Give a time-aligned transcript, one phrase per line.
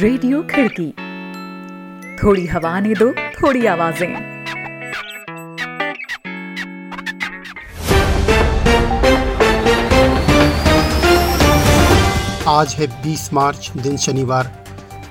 [0.00, 0.86] Radio खिड़की।
[2.16, 4.14] थोड़ी हवा ने दो, थोड़ी आवाज़ें।
[12.48, 14.64] आज है 20 मार्च, दिन शनिवार।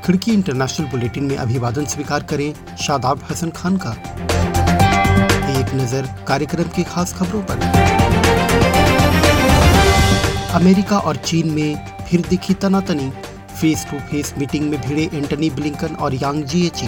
[0.06, 3.92] खिड़की इंटरनेशनल बुलेटिन में अभिवादन स्वीकार करें शादाब हसन खान का।
[5.52, 7.58] एक नज़र कार्यक्रम की खास खबरों पर।
[10.54, 13.12] अमेरिका और चीन में फिर दिखी तनातनी।
[13.62, 16.86] फेस टू फेस मीटिंग में भिड़े एंटनी ब्लिंकन और यांग जीएची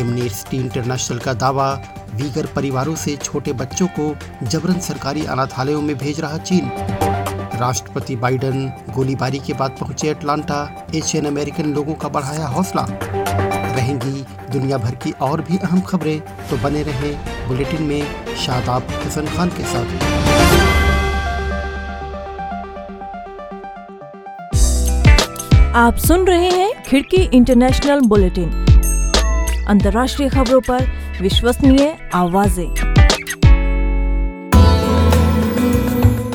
[0.00, 1.72] एमनेस्टी इंटरनेशनल का दावा,
[2.14, 6.70] वीगर परिवारों से छोटे बच्चों को जबरन सरकारी अनाथालयों में भेज रहा चीन।
[7.60, 10.58] राष्ट्रपति बाइडन गोलीबारी के बाद पहुँचे अटलांटा,
[10.94, 16.56] एशियन अमेरिकन लोगों का बढ़ाया हौसला। रहेंगी दुनिया भर की और भी अहम खबरें तो
[16.58, 18.02] बने रहें बुलेटिन में
[18.44, 20.45] शादाब हसन खान के साथ।
[25.76, 28.50] आप सुन रहे हैं खिड़की इंटरनेशनल बुलेटिन।
[29.68, 30.86] अंतर्राष्ट्रीय खबरों पर
[31.22, 32.68] विश्वसनीय आवाज़ें।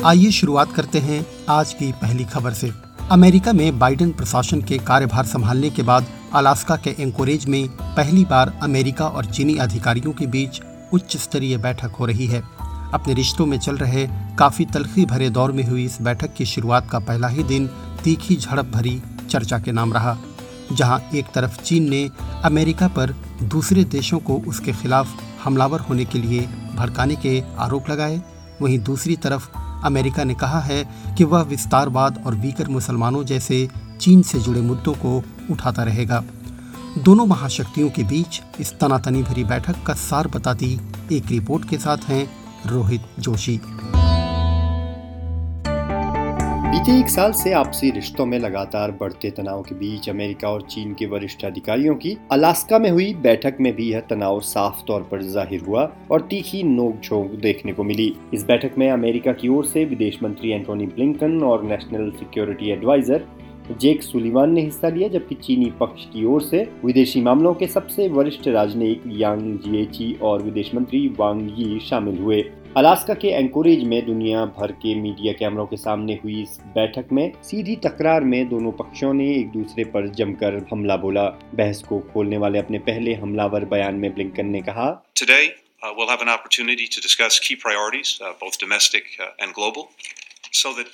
[0.04, 2.72] आइए शुरुआत करते हैं आज की पहली खबर से।
[3.10, 8.58] अमेरिका में बाइडेन प्रशासन के कार्यभार संभालने के बाद अलास्का के एंकोरेज में पहली बार
[8.62, 10.60] अमेरिका और चीनी अधिकारियों के बीच
[10.92, 12.42] उच्च स्तरीय बैठक हो रही है।
[12.94, 14.06] अपने रिश्तों में चल रहे
[14.38, 17.66] काफ़ी तलखी भरे दौर में हुई इस बैठक की शुरुआत का पहला ही दिन
[18.04, 19.00] तीखी झड़प भरी
[19.32, 20.16] चर्चा के नाम रहा,
[20.72, 22.08] जहाँ एक तरफ़ चीन ने
[22.44, 28.20] अमेरिका पर दूसरे देशों को उसके खिलाफ हमलावर होने के लिए भड़काने के आरोप लगाए।
[28.62, 29.48] वहीं दूसरी तरफ़
[29.84, 30.84] अमेरिका ने कहा है
[31.18, 33.68] कि वह विस्तारवाद और वीकर मुसलमानों जैसे
[34.00, 35.16] चीन से जुड़े मुद्दों को
[35.50, 36.22] उठाता रहेगा।
[36.98, 40.78] दोनों महाशक्तियों के बीच इस तनातनी भरी बैठक का सार बताती
[41.12, 42.24] एक रिपोर्ट के साथ हैं
[42.66, 43.60] रोहित जोशी।
[46.82, 50.94] बीते एक साल से आपसी रिश्तों में लगातार बढ़ते तनाव के बीच अमेरिका और चीन
[50.94, 55.22] के वरिष्ठ अधिकारियों की अलास्का में हुई बैठक में भी यह तनाव साफ़ तौर पर
[55.24, 59.84] ज़ाहिर हुआ और तीखी नोक देखने को मिली। इस बैठक में अमेरिका की ओर से
[59.84, 63.26] विदेश मंत्री एंटोनी ब्लिंकन और national security adviser
[63.70, 68.08] Jake Sullivan ने हिस्सा लिया जबकि चीनी पक्ष की ओर से विदेशी मामलों के सबसे
[68.08, 72.44] वरिष्ठ राजनयिक यांग जिएची और विदेश मंत्री वांग यी शामिल हुए।
[72.76, 77.32] अलास्का के एंकोरेज में दुनिया भर के मीडिया कैमरों के सामने हुई इस बैठक में
[77.42, 81.24] सीधी तकरार में दोनों पक्षों ने एक दूसरे पर जमकर हमला बोला।
[81.54, 85.44] बहस को खोलने वाले अपने पहले हमलावर बयान में ब्लिंकन ने कहा Today,
[85.82, 89.88] uh, we'll have an opportunity to discuss key priorities, uh, both domestic uh, and global,
[90.52, 90.86] so that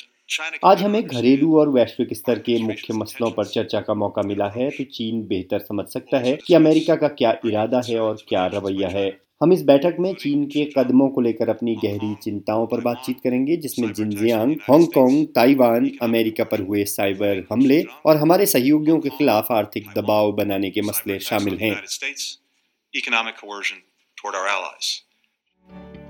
[0.65, 4.71] आज हमें घरेलू और वैश्विक स्तर के मुख्य मसलों पर चर्चा का मौका मिला है
[4.71, 8.88] तो चीन बेहतर समझ सकता है कि अमेरिका का क्या इरादा है और क्या रवैया
[8.88, 13.21] है। हम इस बैठक में चीन के कदमों को लेकर अपनी गहरी चिंताओं पर बातचीत
[13.25, 19.53] करेंगे जिसमें जिनजियांग हांगकांग ताइवान अमेरिका पर हुए साइबर हमले और हमारे सहयोगियों के खिलाफ
[19.53, 21.75] आर्थिक दबाव बनाने के मसले शामिल हैं।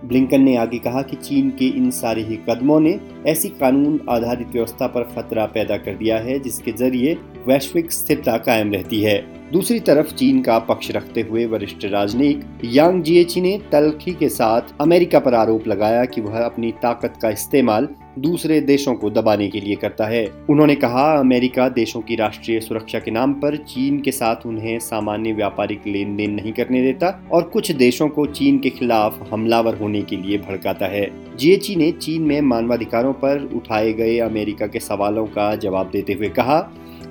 [0.05, 4.49] ब्लिंकन ने आगे कहा कि चीन के इन सारे ही कदमों ने ऐसी कानून आधारित
[4.49, 9.81] व्यवस्था पर खतरा पैदा कर दिया है, जिसके ज़रिए वैश्विक स्थिरता कायम रहती है। दूसरी
[9.81, 15.19] तरफ़, चीन का पक्ष रखते हुए वरिष्ठ राजनयिक यांग जिएची ने तलखी के साथ अमेरिका
[15.19, 17.89] पर आरोप लगाया कि वह अपनी ताकत का इस्तेमाल
[18.21, 22.99] दूसरे देशों को दबाने के लिए करता है। उन्होंने कहा, अमेरिका देशों की राष्ट्रीय सुरक्षा
[22.99, 27.43] के नाम पर चीन के साथ उन्हें सामान्य व्यापारिक लेन देन नहीं करने देता और
[27.43, 32.23] कुछ देशों को चीन के खिलाफ हमलावर होने के लिए भड़काता है। जीएचई ने चीन
[32.23, 36.59] में मानवाधिकारों पर उठाए गए अमेरिका के सवालों का जवाब देते हुए कहा,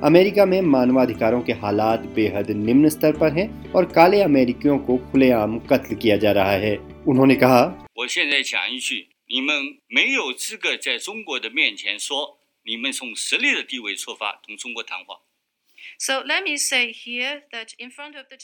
[0.03, 5.57] अमेरिका में मानवाधिकारों के हालात बेहद निम्न स्तर पर हैं और काले अमेरिकियों को खुलेआम
[5.59, 7.63] कत्ल किया जा रहा है। उन्होंने कहा
[9.29, 15.21] 你们没有资格在中国的面前说你们从实力的地位出发同中国谈话。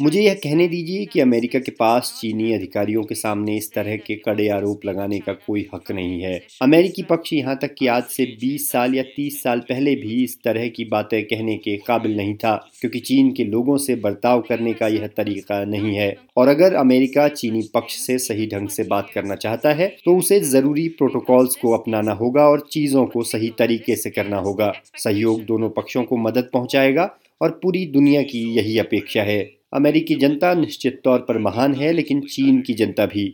[0.02, 4.16] मुझे यह कहने दीजिए कि अमेरिका के पास चीनी अधिकारियों के सामने इस तरह के
[4.16, 8.26] कड़े आरोप लगाने का कोई हक नहीं है। अमेरिकी पक्ष यहाँ तक कि आज से
[8.42, 12.36] 20 साल या 30 साल पहले भी इस तरह की बातें कहने के काबिल नहीं
[12.36, 16.74] था क्योंकि चीन के लोगों से बर्ताव करने का यह तरीका नहीं है। और अगर
[16.74, 21.56] अमेरिका चीनी पक्ष से सही ढंग से बात करना चाहता है तो उसे ज़रूरी प्रोटोकॉल्स
[21.56, 26.18] को अपनाना होगा और चीज़ों को सही तरीके से करना होगा। सहयोग दोनों पक्षों को
[26.18, 27.10] मदद पहुंचाएगा
[27.44, 29.40] और पूरी दुनिया की यही अपेक्षा है
[29.74, 33.26] अमेरिकी जनता निश्चित तौर पर महान है लेकिन चीन की जनता भी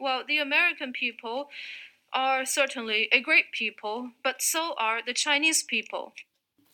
[0.00, 1.44] Well, the American people
[2.12, 6.08] are certainly a great people, but so are the Chinese people.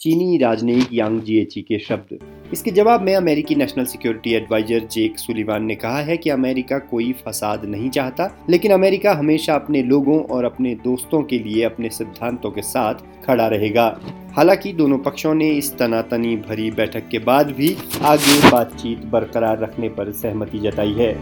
[0.01, 2.19] चीनी राजनयिक यांग जिएची के शब्द।
[2.53, 7.13] इसके जवाब में अमेरिकी national security adviser Jake Sullivan ने कहा है कि अमेरिका कोई
[7.27, 12.51] फसाद नहीं चाहता, लेकिन अमेरिका हमेशा अपने लोगों और अपने दोस्तों के लिए अपने सिद्धांतों
[12.51, 12.95] के साथ
[13.27, 14.01] खड़ा रहेगा।
[14.37, 19.89] हालाँकि दोनों पक्षों ने इस तनातनी भरी बैठक के बाद भी आगे बातचीत बरकरार रखने
[19.89, 21.13] पर सहमति जताई है।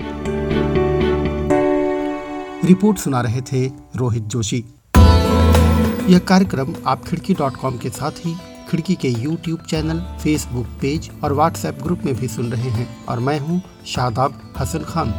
[2.69, 4.64] रिपोर्ट सुना रहे थे रोहित जोशी।
[6.11, 8.34] यह कार्यक्रम आप खिड़की डॉट कॉम के साथ ही
[8.69, 13.19] खिड़की के यूट्यूब चैनल फेसबुक पेज और व्हाट्सएप ग्रुप में भी सुन रहे हैं और
[13.19, 15.13] मैं हूँ शादाब हसन खान।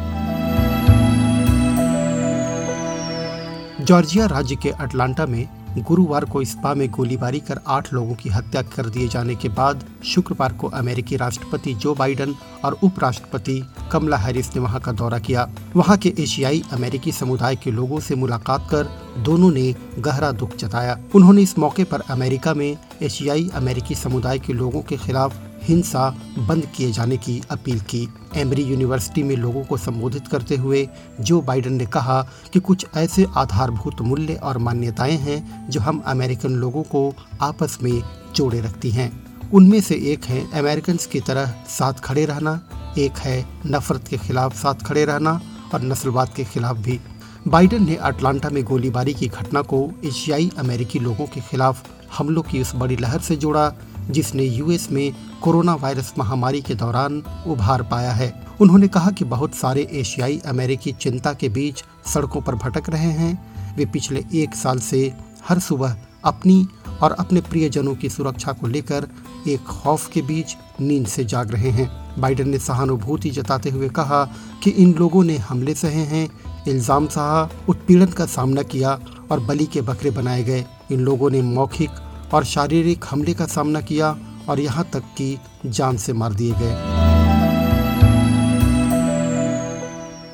[3.80, 8.62] जॉर्जिया राज्य के अटलांटा में गुरुवार को स्पा में गोलीबारी कर आठ लोगों की हत्या
[8.62, 12.34] कर दिए जाने के बाद शुक्रवार को अमेरिकी राष्ट्रपति जो बाइडन
[12.64, 13.62] और उपराष्ट्रपति
[13.92, 18.14] कमला हैरिस ने वहाँ का दौरा किया। वहाँ के एशियाई अमेरिकी समुदाय के लोगों से
[18.14, 18.88] मुलाकात कर
[19.18, 24.52] दोनों ने गहरा दुख जताया। उन्होंने इस मौके पर अमेरिका में एशियाई अमेरिकी समुदाय के
[24.52, 26.08] लोगों के खिलाफ हिंसा
[26.38, 30.88] बंद किए जाने की अपील की। एमरी यूनिवर्सिटी में लोगों को संबोधित करते हुए
[31.20, 32.20] जो बाइडन ने कहा
[32.52, 38.02] कि कुछ ऐसे आधारभूत मूल्य और मान्यताएँ हैं जो हम अमेरिकन लोगों को आपस में
[38.36, 39.10] जोड़े रखती हैं।
[39.50, 42.60] उनमें से एक है अमेरिकन की तरह साथ खड़े रहना,
[42.98, 45.40] एक है नफरत के खिलाफ साथ खड़े रहना
[45.74, 47.00] और नस्लवाद के खिलाफ भी।
[47.48, 51.86] बाइडन ने अटलांटा में गोलीबारी की घटना को एशियाई अमेरिकी लोगों के खिलाफ
[52.18, 53.68] हमलों की उस बड़ी लहर से जोड़ा
[54.10, 55.12] जिसने यूएस में
[55.42, 60.92] कोरोना वायरस महामारी के दौरान उभार पाया है। उन्होंने कहा कि बहुत सारे एशियाई अमेरिकी
[60.92, 65.12] चिंता के बीच सड़कों पर भटक रहे हैं। वे पिछले एक साल से
[65.48, 66.66] हर सुबह अपनी
[67.02, 69.06] और अपने प्रियजनों की सुरक्षा को लेकर
[69.48, 71.88] एक खौफ के बीच नींद से जाग रहे हैं।
[72.20, 74.24] बाइडेन ने सहानुभूति जताते हुए कहा
[74.64, 76.28] कि इन लोगों ने हमले सहे हैं,
[76.68, 78.98] इल्ज़ाम सहा, उत्पीड़न का सामना किया
[79.30, 81.90] और बलि के बकरे बनाए गए। इन लोगों ने मौखिक
[82.34, 84.16] और शारीरिक हमले का सामना किया
[84.48, 85.36] और यहाँ तक कि
[85.66, 86.76] जान से मार दिए गए।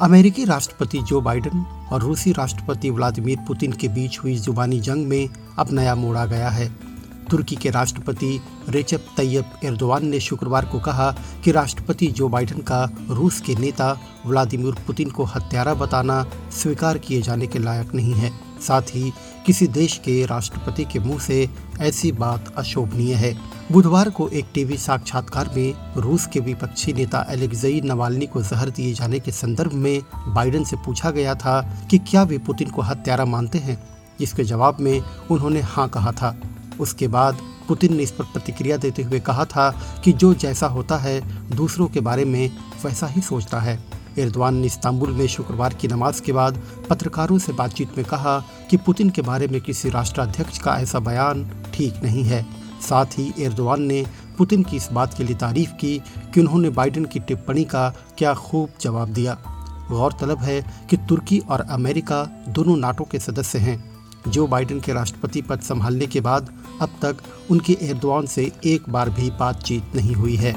[0.03, 5.29] अमेरिकी राष्ट्रपति जो बाइडेन और रूसी राष्ट्रपति व्लादिमीर पुतिन के बीच हुई जुबानी जंग में
[5.59, 6.69] अब नया मोड़ आ गया है।
[7.31, 11.11] तुर्की के राष्ट्रपति रेचप तैयब एर्दोवान ने शुक्रवार को कहा
[11.45, 13.93] कि राष्ट्रपति जो बाइडेन का रूस के नेता
[14.27, 18.31] व्लादिमीर पुतिन को हत्यारा बताना स्वीकार किए जाने के लायक नहीं है।
[18.61, 19.13] साथ ही
[19.47, 23.39] किसी देश के राष्ट्रपति के मुँह से ऐसी बात अशोभनीय है।
[23.73, 28.95] बुधवार को एक टीवी साक्षात्कार में रूस के विपक्षी नेता एलेक्जेई नवाल्नी को जहर दिए
[28.95, 33.25] जाने के संदर्भ में बाइडेन से पूछा गया था कि क्या वे पुतिन को हत्यारा
[33.25, 33.89] मानते हैं।
[34.21, 36.41] जिसके जवाब में उन्होंने हाँ कहा था।
[36.81, 39.71] उसके बाद पुतिन ने इस पर प्रतिक्रिया देते हुए कहा था
[40.05, 42.51] कि जो जैसा होता है, दूसरों के बारे में
[42.85, 43.85] वैसा ही सोचता है।
[44.19, 48.39] एरदवान ने इस्तांबुल में शुक्रवार की नमाज़ के बाद पत्रकारों से बातचीत में कहा
[48.71, 52.47] कि पुतिन के बारे में किसी राष्ट्राध्यक्ष का ऐसा बयान ठीक नहीं है।
[52.89, 54.07] साथ ही एरदवान ने
[54.39, 56.03] पुतिन की इस बात के लिए तारीफ़ की
[56.35, 57.89] कि उन्होंने बाइडेन की टिप्पणी का
[58.19, 59.39] क्या खूब जवाब दिया।
[59.91, 63.95] गौरतलब है कि तुर्की और अमेरिका दोनों नाटो के सदस्य हैं।
[64.29, 67.17] जो बाइडेन के राष्ट्रपति पद संभालने के बाद अब तक
[67.51, 70.53] उनके एरदवान से एक बार भी बातचीत नहीं हुई है।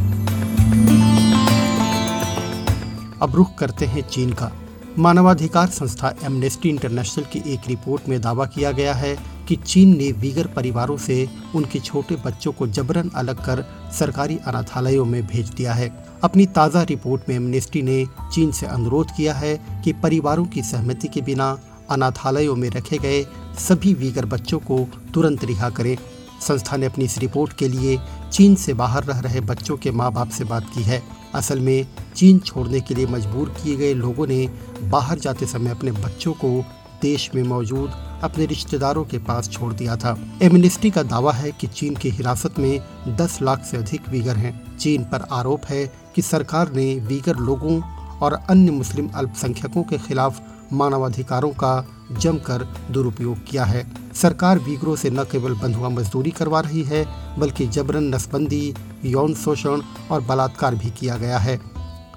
[3.21, 4.51] अब रुख करते हैं चीन का।
[4.99, 9.15] मानवाधिकार संस्था एमनेस्टी इंटरनेशनल की एक रिपोर्ट में दावा किया गया है
[9.47, 13.63] कि चीन ने वीगर परिवारों से उनके छोटे बच्चों को जबरन अलग कर
[13.99, 15.89] सरकारी अनाथालयों में भेज दिया है।
[16.23, 21.07] अपनी ताज़ा रिपोर्ट में एमनेस्टी ने चीन से अनुरोध किया है कि परिवारों की सहमति
[21.07, 21.57] के बिना
[21.89, 23.23] अनाथालयों में रखे गए
[23.59, 25.97] सभी वीगर बच्चों को तुरंत रिहा करें।
[26.41, 27.97] संस्था ने अपनी इस रिपोर्ट के लिए
[28.31, 31.01] चीन से बाहर रह रहे बच्चों के माँ बाप से बात की है।
[31.35, 34.49] असल में चीन छोड़ने के लिए मजबूर किए गए लोगों ने
[34.83, 36.65] बाहर जाते समय अपने बच्चों को
[37.01, 41.67] देश में मौजूद अपने रिश्तेदारों के पास छोड़ दिया था। एमनेस्टी का दावा है कि
[41.67, 42.79] चीन की हिरासत में
[43.17, 47.81] 10 लाख से अधिक वीगर हैं। चीन पर आरोप है कि सरकार ने वीगर लोगों
[48.19, 50.41] और अन्य मुस्लिम अल्पसंख्यकों के खिलाफ
[50.73, 56.83] मानवाधिकारों का जमकर दुरुपयोग किया है। सरकार वीगरों से न केवल बंधुआ मजदूरी करवा रही
[56.83, 57.07] है,
[57.39, 58.73] बल्कि जबरन नसबंदी,
[59.05, 61.59] यौन शोषण और बलात्कार भी किया गया है।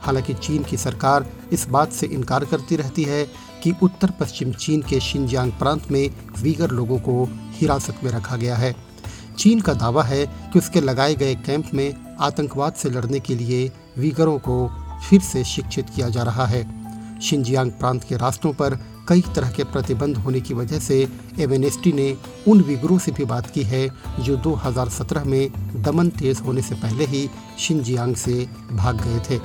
[0.01, 3.25] हालाँकि चीन की सरकार इस बात से इनकार करती रहती है
[3.63, 6.11] कि उत्तर पश्चिम चीन के शिनजियांग प्रांत में
[6.43, 8.77] वीगर लोगों को हिरासत में रखा गया है।
[9.39, 13.73] चीन का दावा है कि उसके लगाए गए कैंप में आतंकवाद से लड़ने के लिए
[13.99, 14.71] वीगरों को
[15.11, 16.81] फिर से शिक्षित किया जा रहा है।
[17.21, 18.79] शिनजियांग प्रांत के रास्तों पर
[19.11, 20.97] कई तरह के प्रतिबंध होने की वजह से
[21.41, 22.15] एमनेस्टी ने
[22.49, 23.89] उन विगरों से भी बात की है
[24.21, 28.35] जो 2017 में दमन तेज होने से पहले ही शिनजियांग से
[28.73, 29.41] भाग गए थे।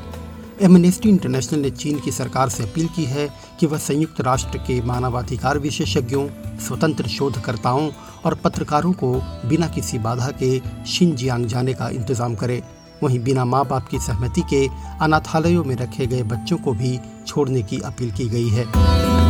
[0.65, 3.27] एमनेस्टी इंटरनेशनल ने चीन की सरकार से अपील की है
[3.59, 6.27] कि वह संयुक्त राष्ट्र के मानवाधिकार विशेषज्ञों,
[6.59, 7.89] स्वतंत्र शोधकर्ताओं
[8.25, 9.13] और पत्रकारों को
[9.45, 12.61] बिना किसी बाधा के शिनजियांग जाने का इंतज़ाम करे।
[13.03, 14.65] वहीं बिना माँ बाप की सहमति के
[15.01, 19.24] अनाथालयों में रखे गए बच्चों को भी छोड़ने की अपील की गई है।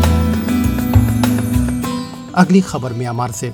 [2.38, 3.54] अगली खबर म्यांमार से।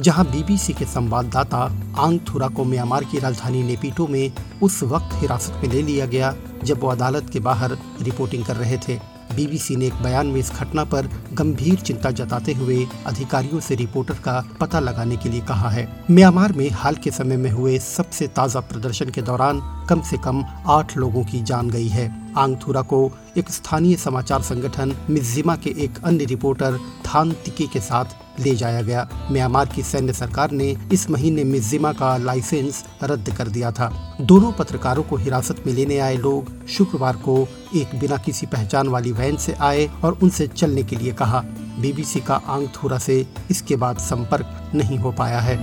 [0.00, 1.58] जहाँ बीबीसी के संवाददाता
[1.98, 4.32] आंग थुरा को म्यांमार की राजधानी नेपीटो में
[4.62, 8.78] उस वक्त हिरासत में ले लिया गया, जब वो अदालत के बाहर रिपोर्टिंग कर रहे
[8.78, 8.98] थे।
[9.36, 14.14] बीबीसी ने एक बयान में इस घटना पर गंभीर चिंता जताते हुए अधिकारियों से रिपोर्टर
[14.14, 18.26] का पता लगाने के लिए कहा है। म्यांमार में हाल के समय में हुए सबसे
[18.28, 22.08] ताज़ा प्रदर्शन के दौरान कम से कम आठ लोगों की जान गई है।
[22.38, 28.40] आंगथुरा को एक स्थानीय समाचार संगठन मिजिमा के एक अन्य रिपोर्टर थान तिकी के साथ
[28.40, 33.48] ले जाया गया। म्यांमार की सैन्य सरकार ने इस महीने मिजिमा का लाइसेंस रद्द कर
[33.48, 33.90] दिया था।
[34.20, 37.36] दोनों पत्रकारों को हिरासत में लेने आए लोग शुक्रवार को
[37.76, 41.40] एक बिना किसी पहचान वाली वैन से आए और उनसे चलने के लिए कहा।
[41.80, 45.56] बीबीसी का आंगथुरा से इसके बाद संपर्क नहीं हो पाया है।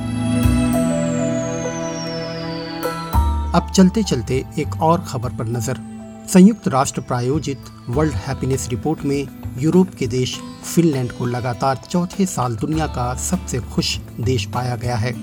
[3.53, 5.94] अब चलते चलते एक और खबर पर नज़र।
[6.29, 7.57] संयुक्त राष्ट्र प्रायोजित
[7.89, 9.27] वर्ल्ड हैप्पीनेस रिपोर्ट में
[9.57, 10.39] यूरोप के देश
[10.75, 15.15] फिनलैंड को लगातार चौथे साल दुनिया का सबसे खुश देश पाया गया है।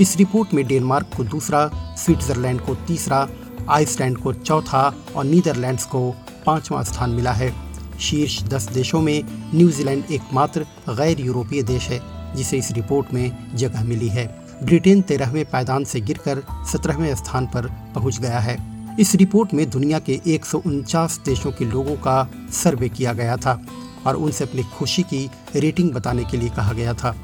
[0.00, 3.28] इस रिपोर्ट में डेनमार्क को दूसरा, स्विट्जरलैंड को तीसरा,
[3.68, 6.14] आइसलैंड को चौथा और नीदरलैंड्स को
[6.46, 7.54] पांचवा स्थान मिला है।
[8.00, 9.22] शीर्ष दस देशों में
[9.54, 12.00] न्यूजीलैंड एकमात्र गैर यूरोपीय देश है,
[12.36, 17.66] जिसे इस रिपोर्ट में जगह मिली है। ब्रिटेन तेरहवें पायदान से गिरकर सत्रहवें स्थान पर
[17.94, 22.28] पहुँच गया है। इस रिपोर्ट में दुनिया के एक सौ उनचास देशों के लोगों का
[22.52, 23.58] सर्वे किया गया था
[24.06, 27.14] और उनसे अपनी खुशी की रेटिंग बताने के लिए कहा गया था।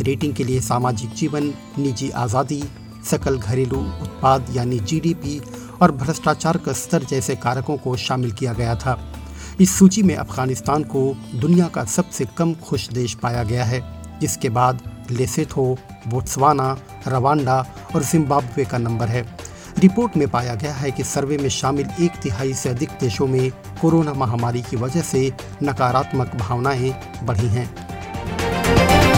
[0.00, 2.62] रेटिंग के लिए सामाजिक जीवन, निजी आज़ादी,
[3.04, 5.40] सकल घरेलू उत्पाद यानी जीडीपी
[5.82, 8.98] और भ्रष्टाचार का स्तर जैसे कारकों को शामिल किया गया था।
[9.60, 11.02] इस सूची में अफ़गानिस्तान को
[11.34, 13.82] दुनिया का सबसे कम खुश देश पाया गया है।
[14.20, 14.80] जिसके बाद
[15.10, 15.76] लेसेथो
[16.08, 16.76] बोट्सवाना
[17.08, 17.58] रवांडा
[17.94, 19.22] और जिम्बाब्वे का नंबर है।
[19.78, 23.50] रिपोर्ट में पाया गया है कि सर्वे में शामिल एक तिहाई से अधिक देशों में
[23.80, 25.32] कोरोना महामारी की वजह से
[25.62, 29.17] नकारात्मक भावनाएँ बढ़ी हैं।